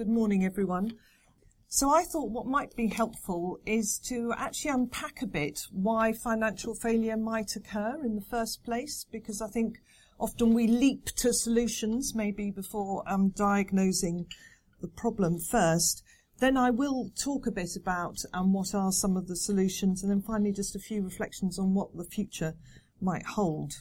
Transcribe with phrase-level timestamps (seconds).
[0.00, 0.94] Good morning, everyone.
[1.68, 6.74] So I thought what might be helpful is to actually unpack a bit why financial
[6.74, 9.76] failure might occur in the first place, because I think
[10.18, 14.24] often we leap to solutions maybe before um, diagnosing
[14.80, 16.02] the problem first.
[16.38, 20.10] Then I will talk a bit about um, what are some of the solutions, and
[20.10, 22.54] then finally just a few reflections on what the future
[23.02, 23.74] might hold.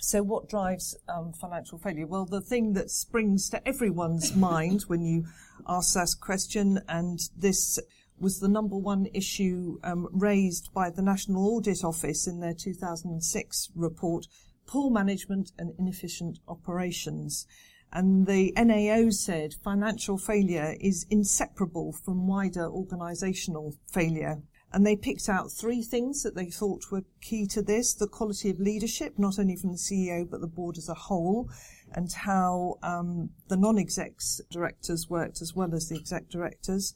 [0.00, 2.06] So, what drives um, financial failure?
[2.06, 5.26] Well, the thing that springs to everyone's mind when you
[5.66, 7.80] ask that question, and this
[8.20, 13.70] was the number one issue um, raised by the National Audit Office in their 2006
[13.74, 14.26] report
[14.66, 17.46] poor management and inefficient operations.
[17.92, 24.42] And the NAO said financial failure is inseparable from wider organisational failure.
[24.72, 28.50] And they picked out three things that they thought were key to this the quality
[28.50, 31.48] of leadership, not only from the CEO, but the board as a whole,
[31.92, 36.94] and how um, the non execs directors worked as well as the exec directors.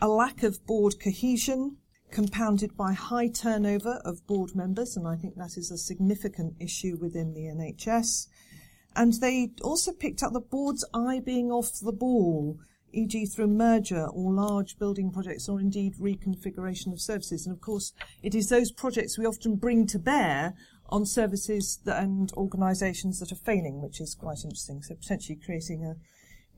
[0.00, 1.78] A lack of board cohesion,
[2.10, 6.98] compounded by high turnover of board members, and I think that is a significant issue
[7.00, 8.28] within the NHS.
[8.94, 12.58] And they also picked up the board's eye being off the ball
[12.92, 13.26] e.g.
[13.26, 17.46] through merger or large building projects or indeed reconfiguration of services.
[17.46, 20.54] And of course, it is those projects we often bring to bear
[20.88, 24.82] on services that, and organisations that are failing, which is quite interesting.
[24.82, 25.96] So potentially creating a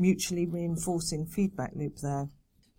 [0.00, 2.28] mutually reinforcing feedback loop there.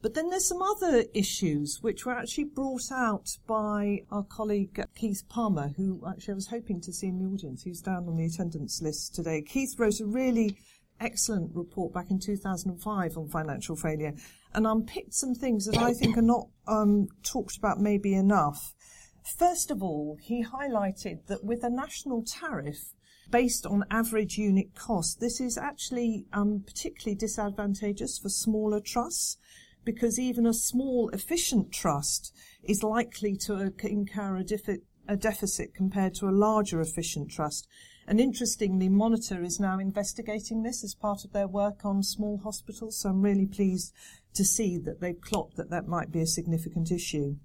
[0.01, 5.23] But then there's some other issues which were actually brought out by our colleague Keith
[5.27, 7.63] Palmer, who actually I was hoping to see in the audience.
[7.63, 9.41] He's down on the attendance list today.
[9.41, 10.57] Keith wrote a really
[10.99, 14.13] excellent report back in 2005 on financial failure
[14.53, 18.73] and unpicked some things that I think are not um, talked about maybe enough.
[19.37, 22.93] First of all, he highlighted that with a national tariff
[23.29, 29.37] based on average unit cost, this is actually um, particularly disadvantageous for smaller trusts
[29.85, 32.33] because even a small efficient trust
[32.63, 37.67] is likely to incur a, defi- a deficit compared to a larger efficient trust.
[38.09, 42.97] And interestingly, Monitor is now investigating this as part of their work on small hospitals.
[42.97, 43.93] So I'm really pleased
[44.33, 47.35] to see that they've clocked that that might be a significant issue.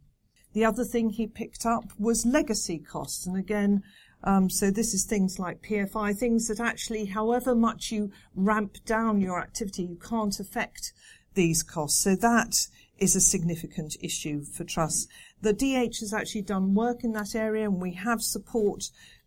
[0.55, 3.27] The other thing he picked up was legacy costs.
[3.27, 3.83] And again,
[4.23, 9.21] um, so this is things like PFI, things that actually, however much you ramp down
[9.21, 10.95] your activity, you can't affect
[11.35, 12.03] these costs.
[12.03, 15.09] So that is a significant issue for trusts.
[15.43, 18.85] The DH has actually done work in that area and we have support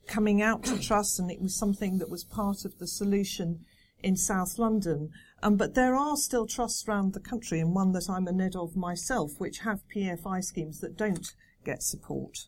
[0.07, 3.66] coming out to trust, and it was something that was part of the solution
[4.01, 5.09] in South London.
[5.41, 8.56] Um, but there are still trusts around the country, and one that I'm a NED
[8.56, 12.47] of myself, which have PFI schemes that don't get support.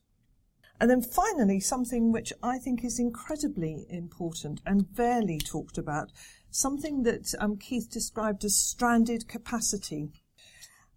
[0.79, 6.11] And then finally, something which I think is incredibly important and barely talked about,
[6.49, 10.09] something that um, Keith described as stranded capacity.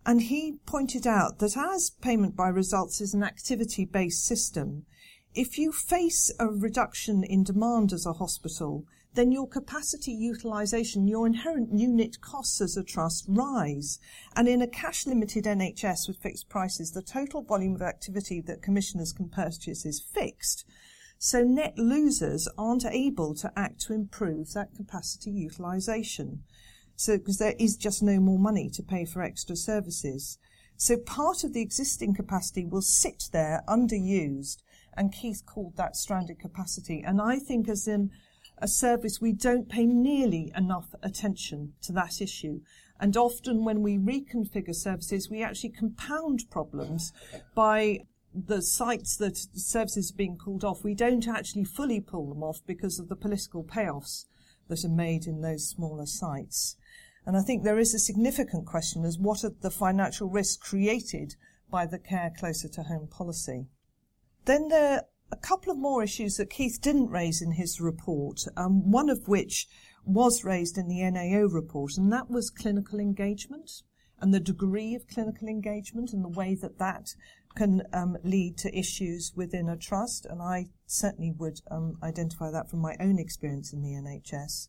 [0.06, 4.86] And he pointed out that as payment by results is an activity based system,
[5.34, 8.84] if you face a reduction in demand as a hospital,
[9.14, 13.98] then your capacity utilization, your inherent unit costs as a trust rise.
[14.34, 18.62] And in a cash limited NHS with fixed prices, the total volume of activity that
[18.62, 20.64] commissioners can purchase is fixed.
[21.18, 26.42] So net losers aren't able to act to improve that capacity utilization.
[26.96, 30.38] So, because there is just no more money to pay for extra services.
[30.76, 34.56] So part of the existing capacity will sit there underused
[34.96, 37.02] and Keith called that stranded capacity.
[37.06, 38.10] And I think as in
[38.58, 42.60] a service, we don't pay nearly enough attention to that issue.
[43.00, 47.12] And often when we reconfigure services, we actually compound problems
[47.54, 48.00] by
[48.34, 50.84] the sites that services are being pulled off.
[50.84, 54.26] We don't actually fully pull them off because of the political payoffs
[54.68, 56.76] that are made in those smaller sites.
[57.26, 61.34] And I think there is a significant question as what are the financial risks created
[61.70, 63.66] by the care closer to home policy.
[64.44, 68.40] Then there are a couple of more issues that Keith didn't raise in his report,
[68.56, 69.66] um, one of which
[70.04, 73.82] was raised in the NAO report, and that was clinical engagement
[74.20, 77.14] and the degree of clinical engagement and the way that that
[77.56, 80.24] can um, lead to issues within a trust.
[80.26, 84.68] And I certainly would um, identify that from my own experience in the NHS.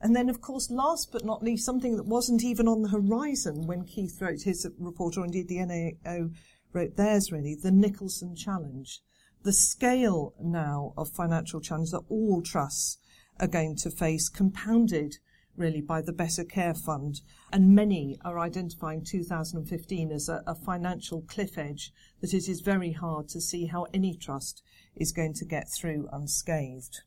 [0.00, 3.66] And then, of course, last but not least, something that wasn't even on the horizon
[3.66, 6.30] when Keith wrote his report, or indeed the NAO
[6.74, 9.00] wrote theirs really, the Nicholson Challenge.
[9.42, 12.98] The scale now of financial challenges that all trusts
[13.38, 15.16] are going to face, compounded
[15.56, 17.20] really by the Better Care Fund.
[17.52, 22.92] And many are identifying 2015 as a, a, financial cliff edge that it is very
[22.92, 24.62] hard to see how any trust
[24.96, 27.02] is going to get through unscathed.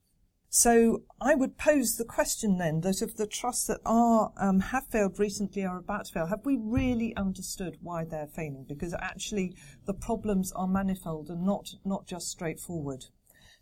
[0.49, 4.87] So I would pose the question then that of the trusts that are um, have
[4.87, 8.65] failed recently or about to fail, have we really understood why they're failing?
[8.67, 9.55] Because actually
[9.85, 13.05] the problems are manifold and not not just straightforward.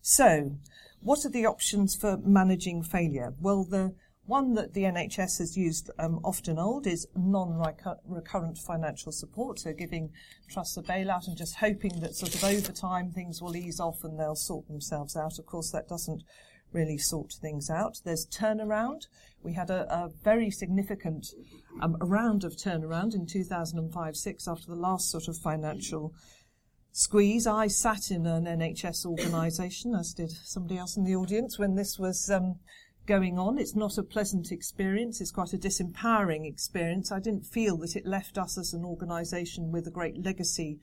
[0.01, 0.57] So,
[1.01, 3.33] what are the options for managing failure?
[3.39, 3.95] Well, the
[4.27, 10.11] one that the NHS has used um, often old is non-recurrent financial support, so giving
[10.49, 14.03] trusts a bailout and just hoping that sort of over time things will ease off
[14.03, 15.37] and they'll sort themselves out.
[15.37, 16.23] Of course, that doesn't
[16.71, 17.97] really sort things out.
[18.03, 19.07] There's turnaround.
[19.41, 21.27] We had a, a very significant
[21.81, 26.13] um, round of turnaround in 2005-6 after the last sort of financial
[26.91, 27.47] squeeze.
[27.47, 31.97] I sat in an NHS organisation, as did somebody else in the audience, when this
[31.99, 32.55] was um,
[33.05, 33.57] going on.
[33.57, 35.21] It's not a pleasant experience.
[35.21, 37.11] It's quite a disempowering experience.
[37.11, 40.79] I didn't feel that it left us as an organisation with a great legacy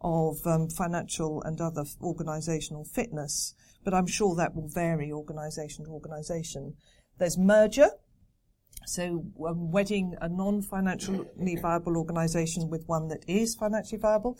[0.00, 3.54] of um, financial and other organisational fitness
[3.84, 6.74] but I'm sure that will vary organisation to organisation.
[7.18, 7.90] There's merger,
[8.86, 14.38] so um, wedding a non-financially viable organisation with one that is financially viable.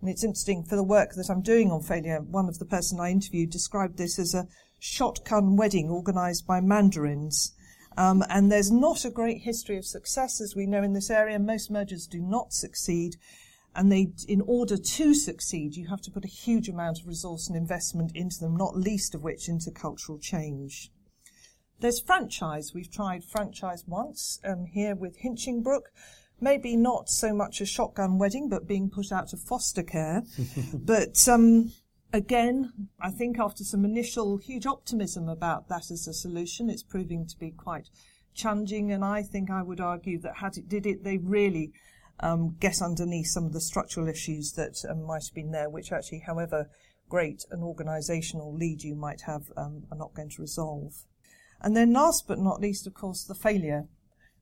[0.00, 2.20] And it's interesting for the work that I'm doing on failure.
[2.20, 4.48] One of the person I interviewed described this as a
[4.80, 7.54] shotgun wedding organised by mandarins.
[7.96, 11.38] Um, and there's not a great history of success, as we know in this area.
[11.38, 13.16] Most mergers do not succeed.
[13.74, 17.48] And they, in order to succeed, you have to put a huge amount of resource
[17.48, 20.90] and investment into them, not least of which into cultural change.
[21.80, 22.72] There's franchise.
[22.74, 25.90] We've tried franchise once um, here with Hinchingbrooke.
[26.40, 30.22] Maybe not so much a shotgun wedding, but being put out of foster care.
[30.74, 31.72] but um,
[32.12, 37.26] again, I think after some initial huge optimism about that as a solution, it's proving
[37.26, 37.88] to be quite
[38.34, 38.92] challenging.
[38.92, 41.72] And I think I would argue that had it did it, they really
[42.20, 45.92] um, get underneath some of the structural issues that um, might have been there, which
[45.92, 46.70] actually, however
[47.08, 50.94] great an organisational lead you might have, um, are not going to resolve.
[51.60, 53.86] And then last but not least, of course, the failure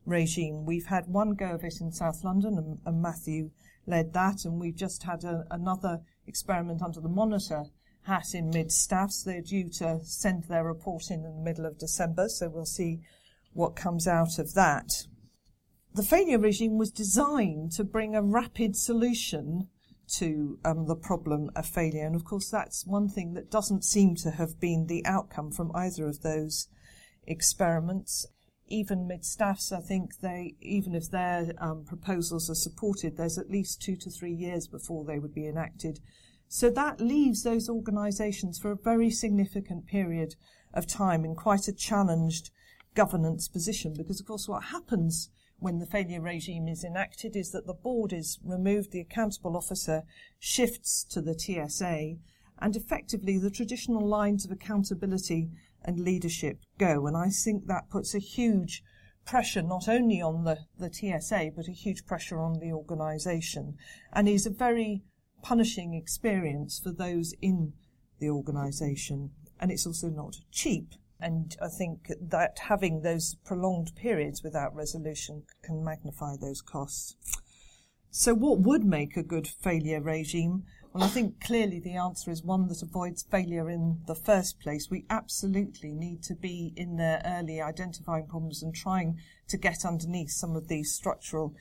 [0.07, 0.65] regime.
[0.65, 3.51] We've had one go of it in South London, and, and Matthew
[3.87, 7.65] led that, and we've just had a, another experiment under the monitor
[8.03, 9.23] hat in mid staffs.
[9.23, 13.01] They're due to send their report in in the middle of December, so we'll see
[13.53, 14.89] what comes out of that
[15.95, 19.69] the failure regime was designed to bring a rapid solution
[20.07, 22.07] to um, the problem of failure.
[22.07, 25.71] And of course, that's one thing that doesn't seem to have been the outcome from
[25.75, 26.69] either of those
[27.27, 28.27] experiments.
[28.69, 33.51] Even mid staffs, I think they, even if their um, proposals are supported, there's at
[33.51, 36.01] least two to three years before they would be enacted.
[36.49, 40.35] So that leaves those organisations for a very significant period
[40.73, 42.51] of time in quite a challenged
[42.95, 47.67] governance position because, of course, what happens when the failure regime is enacted is that
[47.67, 50.03] the board is removed, the accountable officer
[50.39, 52.17] shifts to the TSA,
[52.59, 55.51] and effectively the traditional lines of accountability
[55.85, 57.07] and leadership go.
[57.07, 58.83] And I think that puts a huge
[59.25, 63.77] pressure not only on the, the TSA, but a huge pressure on the organisation,
[64.13, 65.03] and is a very
[65.43, 67.75] punishing experience for those in
[68.19, 69.31] the organisation.
[69.59, 75.45] And it's also not cheap and I think that having those prolonged periods without resolution
[75.63, 77.17] can magnify those costs.
[78.11, 80.65] So, what would make a good failure regime?
[80.93, 84.89] Well, I think clearly the answer is one that avoids failure in the first place.
[84.91, 90.31] We absolutely need to be in there early, identifying problems and trying to get underneath
[90.31, 91.55] some of these structural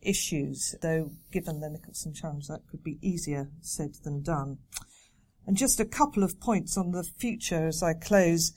[0.00, 4.58] issues, though given the Nicholson challenge, that could be easier said than done.
[5.46, 8.52] And just a couple of points on the future as I close.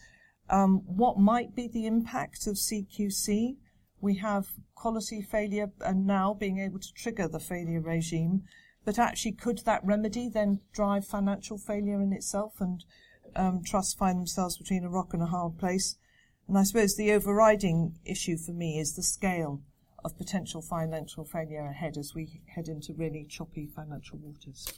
[0.50, 3.58] Um, what might be the impact of CQC?
[4.02, 8.44] We have quality failure and now being able to trigger the failure regime,
[8.84, 12.84] but actually could that remedy then drive financial failure in itself and
[13.36, 15.98] um, trusts find themselves between a rock and a hard place?
[16.48, 19.62] And I suppose the overriding issue for me is the scale
[20.04, 24.72] of potential financial failure ahead as we head into really choppy financial waters.